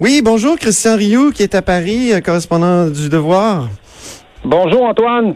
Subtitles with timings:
[0.00, 3.68] Oui, bonjour, Christian Rioux, qui est à Paris, euh, correspondant du Devoir.
[4.44, 5.34] Bonjour, Antoine.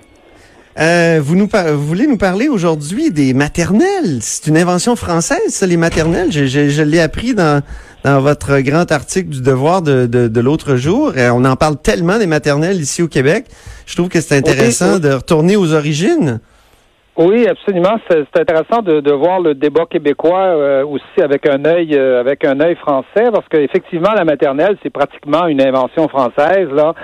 [0.78, 4.18] Euh, vous, nous vous voulez nous parler aujourd'hui des maternelles.
[4.20, 6.30] C'est une invention française, ça, les maternelles.
[6.30, 7.60] Je, je, je l'ai appris dans,
[8.04, 11.18] dans votre grand article du Devoir de, de, de l'autre jour.
[11.18, 13.46] Et on en parle tellement des maternelles ici au Québec.
[13.86, 16.38] Je trouve que c'est intéressant de retourner aux origines.
[17.18, 17.96] Oui, absolument.
[18.08, 22.42] C'est intéressant de, de, voir le débat québécois euh, aussi avec un œil euh, avec
[22.42, 26.94] un œil français, parce qu'effectivement la maternelle c'est pratiquement une invention française là.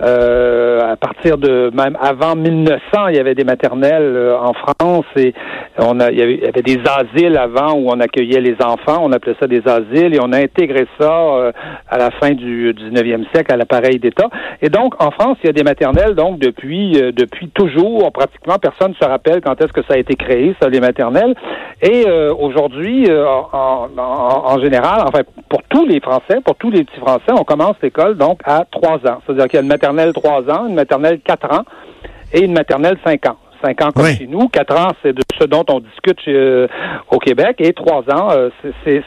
[0.00, 5.04] Euh, à partir de même avant 1900, il y avait des maternelles euh, en France
[5.16, 5.34] et
[5.76, 9.36] on a il y, avait, des asiles avant où on accueillait les enfants, on appelait
[9.38, 11.52] ça des asiles et on a intégré ça
[11.88, 14.30] à la fin du 19e siècle à l'appareil d'État.
[14.62, 18.92] Et donc en France, il y a des maternelles donc depuis depuis toujours, pratiquement personne
[18.92, 21.34] ne se rappelle quand est-ce que ça a été créé, ça, les maternelles.
[21.82, 26.70] Et euh, aujourd'hui, euh, en, en, en, général, enfin, pour tous les Français, pour tous
[26.70, 29.20] les petits Français, on commence l'école donc à trois ans.
[29.26, 31.64] C'est-à-dire qu'il y a une maternelle trois ans, une maternelle quatre ans
[32.32, 33.36] et une maternelle cinq ans.
[33.64, 34.14] Cinq ans comme Oui.
[34.16, 36.68] chez nous, quatre ans, c'est de ce dont on discute chez, euh,
[37.10, 38.50] au Québec, et trois ans, euh,
[38.84, 39.02] c'est-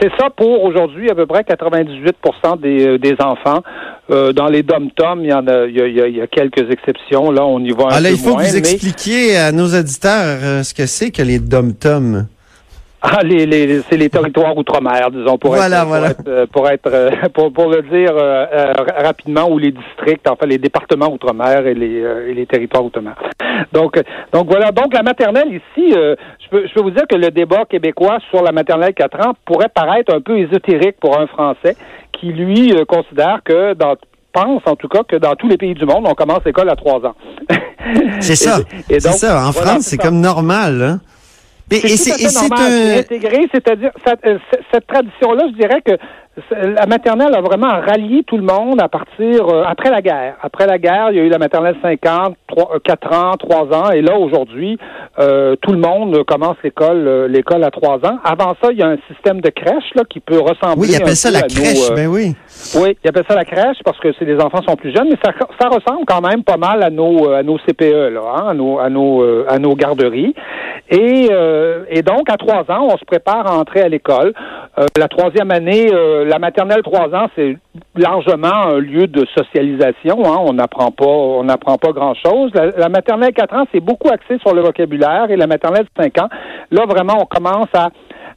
[0.00, 2.16] c'est ça pour aujourd'hui à peu près 98
[2.60, 3.62] des, euh, des enfants.
[4.10, 6.16] Euh, dans les dom-toms, il y en a, il y a, il y a- il
[6.16, 7.30] y a quelques exceptions.
[7.30, 9.36] Là, on y va un Ah là, peu il faut moins, que vous mais- expliquiez
[9.36, 12.26] à nos auditeurs euh, ce que c'est que les dom-toms.
[13.08, 16.68] Ah, les, les, c'est les territoires outre-mer, disons, pour Voilà, être, pour être, euh, pour
[16.68, 18.72] être, euh, pour, pour le dire euh, euh,
[19.04, 23.14] rapidement, ou les districts, enfin les départements outre-mer et les, euh, et les territoires outre-mer.
[23.72, 24.72] Donc, donc voilà.
[24.72, 28.18] Donc la maternelle ici, euh, je peux, je peux vous dire que le débat québécois
[28.30, 31.76] sur la maternelle 4 ans pourrait paraître un peu ésotérique pour un Français
[32.12, 33.94] qui lui considère que dans
[34.32, 36.76] pense en tout cas que dans tous les pays du monde, on commence l'école à
[36.76, 37.14] trois ans.
[38.20, 38.58] C'est ça.
[38.90, 39.46] et C'est donc, ça.
[39.46, 40.82] En voilà, France, c'est comme normal.
[40.82, 41.00] Hein?
[41.70, 43.90] Et C'est et c'est normal, intégré, c'est-à-dire
[44.24, 44.38] euh,
[44.72, 45.98] cette tradition-là, je dirais que
[46.50, 50.34] la maternelle a vraiment rallié tout le monde à partir euh, après la guerre.
[50.42, 53.90] Après la guerre, il y a eu la maternelle 50, 3, 4 ans, 3 ans,
[53.90, 54.78] et là aujourd'hui,
[55.18, 58.18] euh, tout le monde commence l'école euh, l'école à 3 ans.
[58.22, 60.80] Avant ça, il y a un système de crèche là qui peut ressembler.
[60.82, 61.90] Oui, ils appellent ça la nos, crèche.
[61.90, 62.34] euh, Ben oui.
[62.76, 65.18] oui, ils appellent ça la crèche parce que c'est les enfants sont plus jeunes, mais
[65.24, 68.54] ça, ça ressemble quand même pas mal à nos à nos CPE là, hein, à
[68.54, 70.34] nos à nos euh, à nos garderies.
[70.90, 74.34] Et euh, et donc à trois ans, on se prépare à entrer à l'école.
[74.78, 77.56] Euh, la troisième année, euh, la maternelle trois ans, c'est
[77.94, 80.22] largement un lieu de socialisation.
[80.26, 82.50] Hein, on n'apprend pas on n'apprend pas grand chose.
[82.54, 86.18] La, la maternelle quatre ans, c'est beaucoup axé sur le vocabulaire et la maternelle cinq
[86.18, 86.28] ans,
[86.70, 87.88] là vraiment on commence à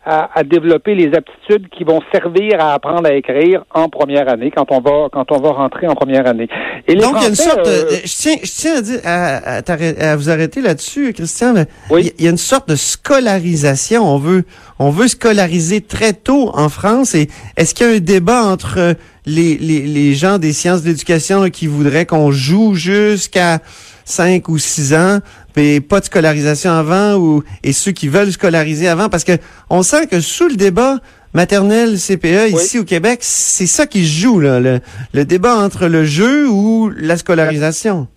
[0.06, 4.52] à, à, développer les aptitudes qui vont servir à apprendre à écrire en première année
[4.56, 6.48] quand on va quand on va rentrer en première année.
[6.88, 7.68] Et les Donc il y a une sorte.
[7.68, 11.54] euh, De, je tiens, je tiens à, dire, à, à, à vous arrêter là-dessus, Christian.
[11.54, 12.14] Mais Oui.
[12.18, 14.04] Il y a une sorte de scolarisation.
[14.04, 14.46] On veut,
[14.80, 17.14] on veut scolariser très tôt en France.
[17.16, 17.28] Et
[17.58, 18.96] est-ce qu'il y a un débat entre
[19.26, 23.60] les, les, les gens des sciences de l'éducation là, qui voudraient qu'on joue jusqu'à
[24.06, 25.20] 5 ou 6 ans,
[25.56, 29.34] mais pas de scolarisation avant, ou et ceux qui veulent scolariser avant, parce que
[29.70, 30.98] on sent que sous le débat
[31.34, 34.80] maternel CPE ici au Québec, c'est ça qui se joue, là, le,
[35.14, 38.08] le débat entre le jeu ou la scolarisation.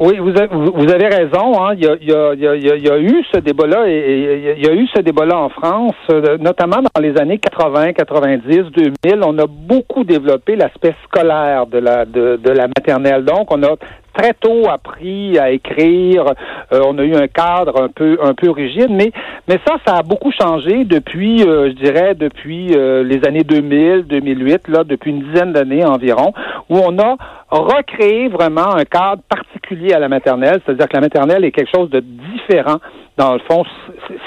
[0.00, 1.62] Oui, vous avez, vous avez raison.
[1.62, 1.74] Hein.
[1.76, 3.88] Il, y a, il, y a, il, y a, il y a eu ce débat-là
[3.88, 7.38] et, et il y a eu ce débat-là en France, euh, notamment dans les années
[7.38, 9.20] 80, 90, 2000.
[9.24, 13.24] On a beaucoup développé l'aspect scolaire de la de, de la maternelle.
[13.24, 13.76] Donc, on a
[14.12, 16.24] très tôt appris à écrire.
[16.72, 19.12] Euh, on a eu un cadre un peu un peu rigide, mais
[19.48, 24.04] mais ça, ça a beaucoup changé depuis, euh, je dirais, depuis euh, les années 2000,
[24.06, 26.32] 2008, là, depuis une dizaine d'années environ,
[26.68, 27.16] où on a
[27.50, 31.90] recréé vraiment un cadre particulier à la maternelle, c'est-à-dire que la maternelle est quelque chose
[31.90, 32.78] de différent.
[33.18, 33.62] Dans le fond,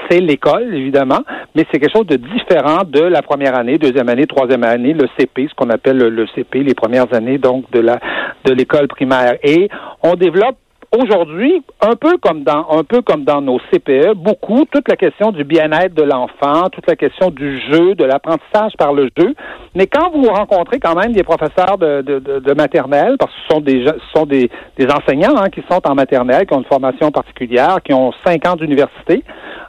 [0.09, 1.21] c'est l'école, évidemment,
[1.55, 5.07] mais c'est quelque chose de différent de la première année, deuxième année, troisième année, le
[5.17, 7.99] CP, ce qu'on appelle le, CP, les premières années donc de la
[8.45, 9.37] de l'école primaire.
[9.43, 9.69] Et
[10.03, 10.57] on développe
[10.97, 15.31] aujourd'hui, un peu comme dans un peu comme dans nos CPE, beaucoup toute la question
[15.31, 19.33] du bien-être de l'enfant, toute la question du jeu, de l'apprentissage par le jeu.
[19.73, 23.55] Mais quand vous rencontrez quand même des professeurs de, de, de, maternelle, parce que ce
[23.55, 26.65] sont des ce sont des, des enseignants hein, qui sont en maternelle, qui ont une
[26.65, 29.23] formation particulière, qui ont cinq ans d'université,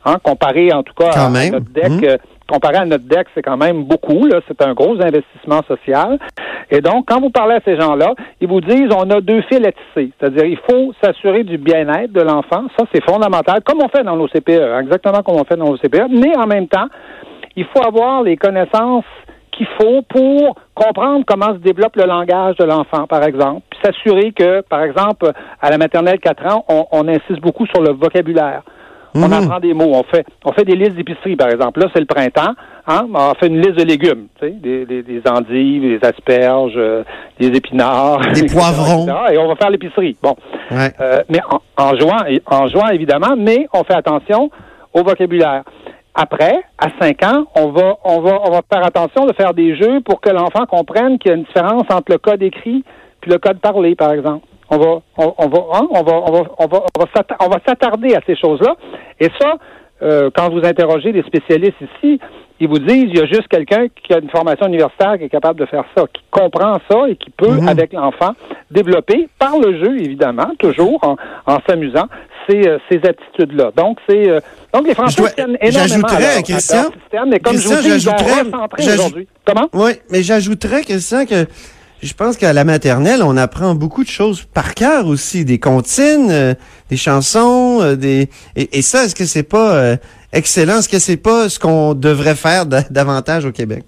[0.05, 1.53] hein, comparé en tout cas quand à, même.
[1.53, 2.03] notre deck.
[2.03, 2.17] Mmh.
[2.49, 4.27] Comparé à notre DEC, c'est quand même beaucoup.
[4.27, 6.19] Là, c'est un gros investissement social.
[6.71, 9.67] Et donc, quand vous parlez à ces gens-là, ils vous disent on a deux fils
[9.67, 10.13] à tisser.
[10.19, 12.67] C'est-à-dire, il faut s'assurer du bien-être de l'enfant.
[12.79, 15.71] Ça, c'est fondamental, comme on fait dans nos CPE, hein, exactement comme on fait dans
[15.71, 16.09] nos CPE.
[16.11, 16.87] Mais en même temps,
[17.57, 19.05] il faut avoir les connaissances
[19.53, 24.33] qu'il faut pour comprendre comment se développe le langage de l'enfant, par exemple, puis s'assurer
[24.33, 25.33] que, par exemple,
[25.63, 28.63] à la maternelle 4 ans, on insiste beaucoup sur le vocabulaire.
[29.25, 29.93] On apprend des mots.
[29.95, 31.81] On fait, on fait des listes d'épicerie, par exemple.
[31.81, 32.55] Là, c'est le printemps.
[32.87, 33.07] Hein?
[33.15, 37.03] On fait une liste de légumes, tu sais, des, des, des endives, des asperges, euh,
[37.41, 39.07] des épinards, des poivrons.
[39.31, 40.17] et on va faire l'épicerie.
[40.23, 40.37] Bon,
[40.73, 44.51] euh, mais en, en jouant, en jouant évidemment, mais on fait attention
[44.93, 45.65] au vocabulaire.
[46.15, 49.77] Après, à 5 ans, on va, on va, on va faire attention de faire des
[49.77, 52.85] jeux pour que l'enfant comprenne qu'il y a une différence entre le code écrit
[53.21, 54.47] puis le code parlé, par exemple.
[54.69, 56.85] On va, on, on va, hein, on va, on va, on va,
[57.41, 58.75] on va s'attarder à ces choses-là.
[59.21, 59.55] Et ça,
[60.03, 62.21] euh, quand vous interrogez des spécialistes ici,
[62.59, 65.29] ils vous disent il y a juste quelqu'un qui a une formation universitaire qui est
[65.29, 67.69] capable de faire ça, qui comprend ça et qui peut, mhm.
[67.69, 68.33] avec l'enfant,
[68.71, 71.17] développer par le jeu, évidemment, toujours en,
[71.47, 72.07] en s'amusant,
[72.49, 73.73] ces, euh, ces attitudes-là.
[73.77, 74.41] Donc, c'est euh,
[74.73, 79.29] donc les Français tiennent énormément à Christian, système, mais comme Christian, je vous aujourd'hui.
[79.45, 79.69] Comment?
[79.73, 81.47] Oui, mais j'ajouterais, Christian, que
[82.07, 86.31] je pense qu'à la maternelle, on apprend beaucoup de choses par cœur aussi, des comptines,
[86.31, 86.55] euh,
[86.89, 89.97] des chansons, euh, des et, ça, est-ce que c'est pas euh,
[90.33, 90.79] excellent?
[90.79, 93.85] Est-ce que c'est pas ce qu'on devrait faire davantage au Québec?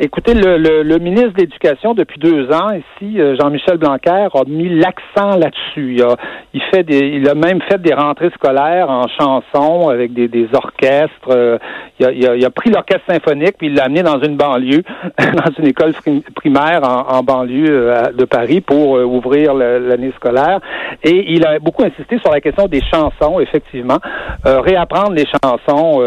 [0.00, 4.68] Écoutez, le, le, ministre de l'Éducation, depuis deux ans, ici, euh, Jean-Michel Blanquer, a mis
[4.68, 5.94] l'accent là-dessus.
[5.94, 6.16] Il a,
[6.52, 10.48] il, fait des, il a même fait des rentrées scolaires en chansons avec des, des
[10.52, 11.28] orchestres.
[11.28, 11.58] Euh,
[12.00, 14.36] il, a, il, a, il, a, pris l'orchestre symphonique puis il l'a amené dans une
[14.36, 14.82] banlieue,
[15.16, 15.92] dans une école
[16.34, 20.58] primaire en, en banlieue euh, de Paris pour ouvrir l'année scolaire.
[21.04, 23.98] Et il a beaucoup insisté sur la question des chansons, effectivement.
[24.44, 26.00] réapprendre les chansons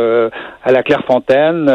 [0.64, 1.72] à la Clairefontaine,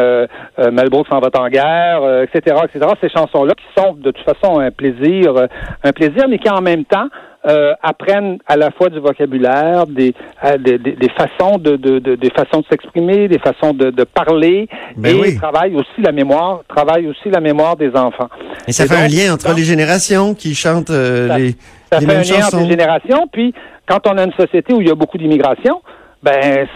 [0.71, 2.55] Melbourne s'en va en guerre, euh, etc.
[3.01, 5.47] Ces chansons-là qui sont de toute façon un plaisir, euh,
[5.83, 7.07] un plaisir, mais qui en même temps
[7.45, 10.13] euh, apprennent à la fois du vocabulaire, des,
[10.59, 14.69] des, des, façons de, de, de, des façons de s'exprimer, des façons de, de parler,
[14.95, 18.29] ben et travaillent aussi la mémoire, travaillent aussi la mémoire des enfants.
[18.67, 21.55] Et ça fait un lien entre les générations qui chantent les,
[21.91, 23.27] ça fait un lien entre les générations.
[23.31, 23.53] Puis
[23.87, 25.81] quand on a une société où il y a beaucoup d'immigration,
[26.23, 26.67] ben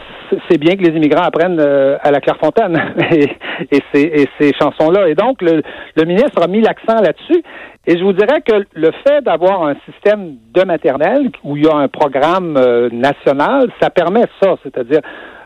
[0.49, 2.77] c'est bien que les immigrants apprennent euh, à la Clairefontaine
[3.11, 5.07] et, et, ces, chansons-là.
[5.07, 5.61] Et donc, le,
[5.95, 7.41] le ministre a mis l'accent là-dessus.
[7.85, 11.69] Et je vous dirais que le fait d'avoir un système de maternelle où il y
[11.69, 14.99] a un programme euh, national, ça permet ça, c'est-à-dire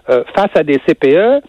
[0.10, 1.44] euh, face à des CPE,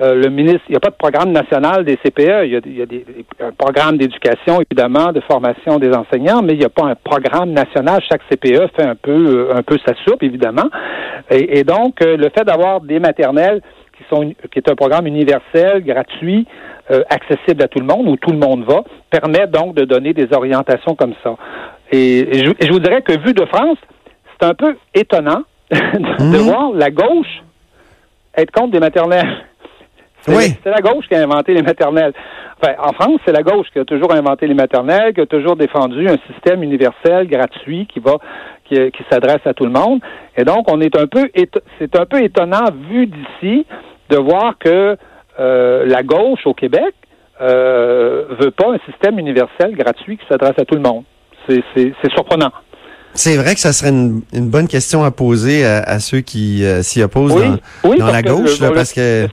[0.00, 2.44] euh, le ministre, il n'y a pas de programme national des CPE.
[2.44, 3.04] Il y a, il y a des,
[3.40, 7.50] un programme d'éducation, évidemment, de formation des enseignants, mais il n'y a pas un programme
[7.50, 8.00] national.
[8.08, 10.68] Chaque CPE fait un peu, euh, un peu sa soupe, évidemment.
[11.30, 13.60] Et, et donc, euh, le fait d'avoir des maternelles
[13.96, 16.46] qui sont, qui est un programme universel, gratuit,
[17.10, 20.32] accessible à tout le monde, où tout le monde va, permet donc de donner des
[20.32, 21.34] orientations comme ça.
[21.92, 23.76] Et, je, je, vous dirais que vu de France,
[24.40, 26.48] c'est un peu étonnant de, de mmh.
[26.48, 27.42] voir la gauche
[28.38, 29.44] être contre des maternelles.
[30.20, 32.12] C'est la gauche qui a inventé les maternelles.
[32.60, 35.56] Enfin, en France, c'est la gauche qui a toujours inventé les maternelles, qui a toujours
[35.56, 38.16] défendu un système universel, gratuit, qui va,
[38.64, 40.00] qui, qui s'adresse à tout le monde.
[40.36, 41.30] Et donc, on est un peu,
[41.78, 43.66] c'est un peu étonnant vu d'ici
[44.10, 44.96] de voir que
[45.38, 46.94] euh, la gauche au Québec
[47.40, 51.04] euh, veut pas un système universel gratuit qui s'adresse à tout le monde.
[51.46, 52.50] C'est surprenant.
[53.14, 57.02] C'est vrai que ça serait une, bonne question à poser à, ceux qui euh, s'y
[57.02, 57.34] opposent
[57.82, 59.28] dans, la gauche, parce que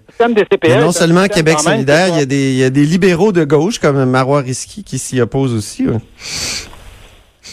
[0.79, 3.79] non seulement Québec solidaire, il y, a des, il y a des libéraux de gauche
[3.79, 5.85] comme Marois Risky qui s'y opposent aussi.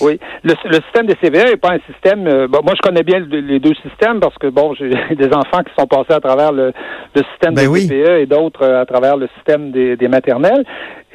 [0.01, 0.19] Oui.
[0.43, 2.27] Le, système des CVE n'est pas un système.
[2.27, 5.73] Euh, moi, je connais bien les deux systèmes parce que bon, j'ai des enfants qui
[5.79, 6.73] sont passés à travers le,
[7.15, 10.65] système ben des CPE et d'autres euh, à travers le système des, maternelles.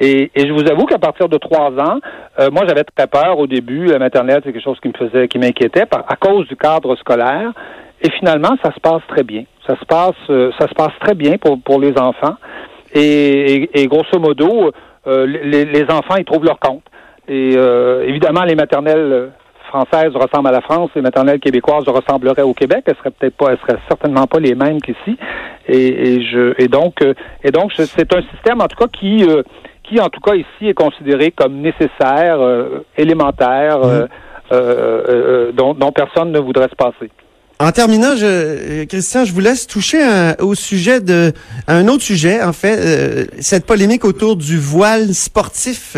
[0.00, 1.98] Et, je vous avoue qu'à partir de trois ans,
[2.38, 3.86] euh, moi, j'avais très peur au début.
[3.86, 7.52] La maternelle, c'est quelque chose qui me faisait, qui m'inquiétait à cause du cadre scolaire.
[8.00, 9.42] Et finalement, ça se passe très bien.
[9.66, 10.14] Ça se passe,
[10.58, 12.36] ça se passe très bien pour pour les enfants.
[12.94, 14.70] Et, et, grosso modo,
[15.04, 16.84] les, les enfants, ils trouvent leur compte.
[17.28, 19.30] Et euh, évidemment, les maternelles
[19.68, 22.84] françaises ressemblent à la France, les maternelles québécoises ressembleraient au Québec.
[22.86, 25.18] Elles seraient peut-être pas, elles seraient certainement pas les mêmes qu'ici.
[25.68, 27.12] Et, je, et donc, euh,
[27.44, 29.42] et donc, c'est un système en tout cas qui, euh,
[29.84, 32.38] qui en tout cas ici est considéré comme nécessaire,
[32.96, 35.52] élémentaire, mmh.
[35.52, 37.10] dont, dont personne ne voudrait se passer.
[37.60, 39.98] En terminant, je, Christian, je vous laisse toucher
[40.38, 41.32] au sujet de
[41.66, 45.96] un autre sujet, en fait, cette polémique autour du voile sportif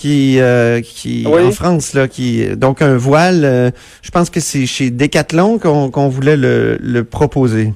[0.00, 4.64] qui euh, qui en France là qui donc un voile euh, je pense que c'est
[4.64, 7.74] chez Decathlon qu'on qu'on voulait le, le proposer.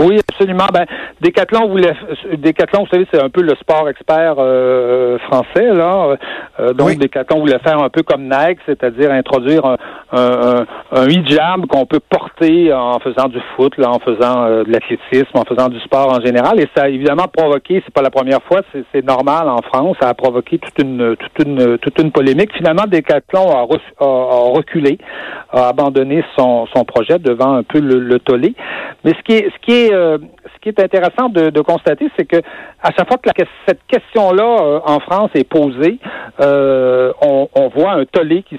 [0.00, 0.66] Oui, absolument.
[0.72, 0.86] Ben,
[1.20, 1.94] Decathlon voulait,
[2.36, 6.16] Decathlon, vous savez, c'est un peu le sport expert euh, français là.
[6.60, 9.76] Euh, donc, des Decathlon voulait faire un peu comme Nike, c'est-à-dire introduire un,
[10.12, 14.70] un, un, hijab qu'on peut porter en faisant du foot, là, en faisant euh, de
[14.70, 16.60] l'athlétisme, en faisant du sport en général.
[16.60, 18.60] Et ça a évidemment provoqué, c'est pas la première fois,
[18.92, 22.52] c'est normal en France, ça a provoqué toute une toute une toute une polémique.
[22.56, 23.66] Finalement, Decathlon a,
[24.00, 24.98] a, reculé,
[25.50, 28.54] a abandonné son, son projet devant un peu le, le tollé.
[29.04, 32.26] Mais ce qui est ce qui est euh, ce qui est intéressant de, constater, c'est
[32.26, 32.38] que
[32.82, 35.98] à chaque fois que cette question-là euh, en France est posée,
[36.40, 38.58] euh, on, voit un tollé qui,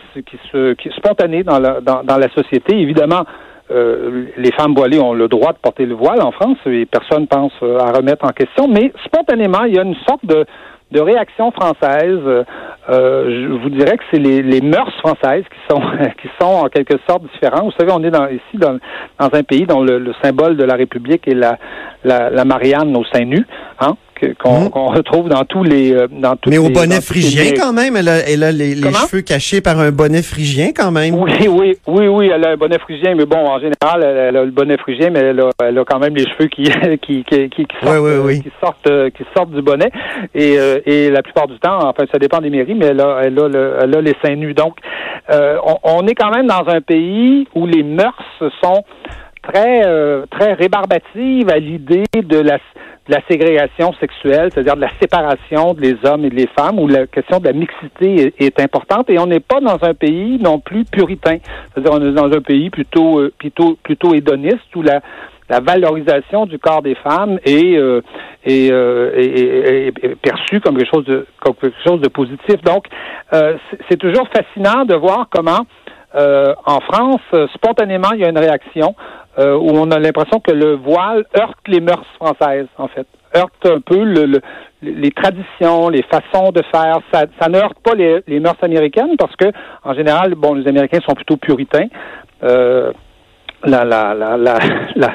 [0.51, 2.79] se, spontané dans la, dans, la société.
[2.79, 3.23] Évidemment,
[3.71, 7.53] les femmes voilées ont le droit de porter le voile en France et personne pense
[7.61, 10.45] à remettre en question, mais spontanément, il y a une sorte de,
[10.91, 12.19] de réaction française.
[12.25, 12.45] Euh,
[12.89, 15.81] je vous dirais que c'est les, les, mœurs françaises qui sont
[16.21, 17.65] qui sont en quelque sorte différentes.
[17.65, 18.77] Vous savez, on est dans, ici dans,
[19.19, 21.57] dans un pays dont le, le, symbole de la République est la,
[22.03, 23.45] la, la Marianne au sein nu.
[23.79, 23.95] Hein?
[24.21, 24.69] Mmh.
[24.69, 28.09] qu'on retrouve dans tous les euh, dans tous Mais au bonnet phrygien quand même, elle
[28.09, 31.15] a, elle a les, les cheveux cachés par un bonnet phrygien quand même.
[31.15, 34.43] Oui, oui, oui, oui, elle a un bonnet phrygien, mais bon, en général, elle, a
[34.43, 36.63] le bonnet phrygien, mais elle a, elle a quand même les cheveux qui
[37.01, 38.41] qui qui, qui, sortent, oui, oui, oui.
[38.41, 39.91] qui sortent euh, qui sortent du bonnet
[40.35, 43.21] et euh, et la plupart du temps, enfin ça dépend des mairies, mais elle a
[43.23, 44.53] elle a, le, elle a les seins nus.
[44.53, 44.75] Donc,
[45.29, 48.15] on, on est quand même dans un pays où les mœurs
[48.61, 48.83] sont
[49.43, 49.83] très
[50.31, 52.57] très rébarbatives à l'idée de la
[53.09, 57.39] la ségrégation sexuelle, c'est-à-dire de la séparation des hommes et des femmes, où la question
[57.39, 59.09] de la mixité est, importante.
[59.09, 61.37] Et on n'est pas dans un pays non plus puritain,
[61.73, 65.01] c'est-à-dire on est dans un pays plutôt euh, plutôt plutôt hédoniste où la
[65.59, 68.01] valorisation du corps des femmes est, euh,
[68.47, 72.61] euh, est, est, perçue comme quelque chose de comme quelque chose de positif.
[72.63, 72.85] Donc,
[73.89, 75.65] c'est toujours fascinant de voir comment
[76.13, 77.21] en France,
[77.55, 78.95] spontanément, il y a une réaction.
[79.39, 83.07] Euh, où on a l'impression que le voile heurte les mœurs françaises, en fait.
[83.37, 84.41] Heurte un peu le,
[84.81, 86.99] les traditions, les façons de faire.
[87.13, 89.45] Ça, ça ne heurte pas les, les, mœurs américaines parce que,
[89.83, 91.87] en général, bon, les Américains sont plutôt puritains.
[92.43, 92.91] Euh,
[93.63, 94.57] la, la, la, la,
[94.95, 95.11] la,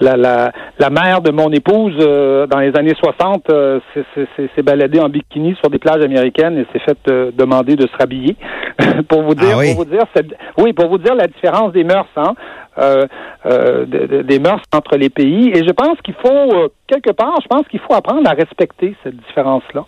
[0.00, 3.80] la, la, la mère de mon épouse, euh, dans les années 60, euh,
[4.14, 7.96] s'est baladée en bikini sur des plages américaines et s'est fait euh, demander de se
[7.98, 8.36] rhabiller.
[9.08, 9.74] pour vous dire, ah oui.
[9.74, 10.04] pour vous dire,
[10.58, 12.34] oui, pour vous dire la différence des mœurs, hein,
[12.78, 13.06] euh,
[13.46, 13.84] euh,
[14.22, 15.50] des mœurs entre les pays.
[15.50, 19.16] Et je pense qu'il faut, quelque part, je pense qu'il faut apprendre à respecter cette
[19.16, 19.84] différence-là.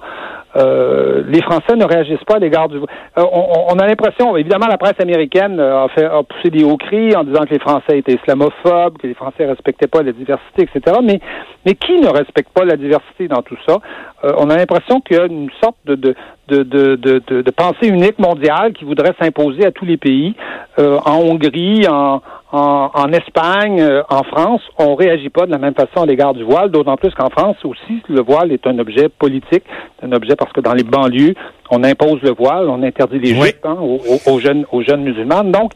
[1.29, 2.79] les Français ne réagissent pas à l'égard du.
[3.17, 3.23] On,
[3.71, 7.25] on, a l'impression, évidemment, la presse américaine a, fait, a poussé des hauts cris en
[7.25, 10.99] disant que les Français étaient islamophobes, que les Français respectaient pas la diversité, etc.
[11.03, 11.21] Mais,
[11.65, 13.79] mais qui ne respecte pas la diversité dans tout ça?
[14.25, 16.15] Euh, on a l'impression qu'il y a une sorte de, de,
[16.49, 20.35] de, de, de, pensée unique mondiale qui voudrait s'imposer à tous les pays.
[20.79, 22.23] Euh, en Hongrie, en,
[22.53, 26.35] en, en Espagne, euh, en France, on réagit pas de la même façon à l'égard
[26.35, 29.65] du voile, d'autant plus qu'en France aussi, le voile est un objet politique,
[30.03, 31.35] un objet parce que dans les banlieues,
[31.71, 35.45] on impose le voile, on interdit les jupes hein, aux, aux, jeunes, aux jeunes musulmans.
[35.45, 35.73] Donc,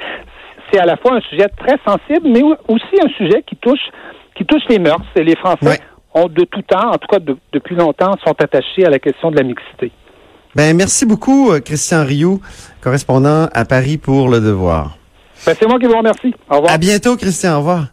[0.70, 3.90] c'est à la fois un sujet très sensible, mais aussi un sujet qui touche
[4.36, 5.02] qui touche les mœurs.
[5.16, 5.80] Et les Français
[6.14, 7.18] ont de tout temps, en tout cas
[7.52, 9.90] depuis longtemps, sont attachés à la question de la mixité.
[10.54, 12.40] Ben merci beaucoup, euh, Christian Rioux,
[12.80, 14.96] correspondant à Paris pour Le Devoir.
[15.46, 16.34] Ben, c'est moi qui vous remercie.
[16.48, 16.72] Au revoir.
[16.72, 17.54] À bientôt, Christian.
[17.54, 17.86] Au revoir.